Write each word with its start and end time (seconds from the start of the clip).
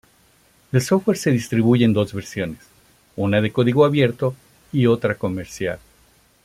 El 0.71 0.81
software 0.81 1.15
se 1.19 1.29
distribuye 1.29 1.85
en 1.85 1.93
dos 1.93 2.11
versiones: 2.11 2.57
una 3.15 3.39
de 3.39 3.51
código 3.51 3.85
abierto 3.85 4.33
y 4.71 4.87
otra 4.87 5.13
comercial. 5.13 5.77